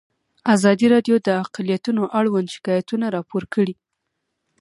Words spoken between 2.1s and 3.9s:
اړوند شکایتونه راپور کړي.